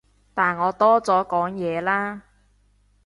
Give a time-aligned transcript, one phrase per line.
[0.33, 2.23] 但我多咗講嘢啦